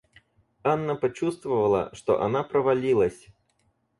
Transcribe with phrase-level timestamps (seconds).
[0.63, 3.27] Анна почувствовала, что она провалилась.